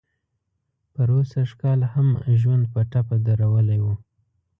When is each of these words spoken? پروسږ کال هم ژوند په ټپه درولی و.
پروسږ 0.93 1.49
کال 1.61 1.79
هم 1.93 2.07
ژوند 2.41 2.63
په 2.73 2.79
ټپه 2.91 3.15
درولی 3.27 3.79
و. 3.83 3.85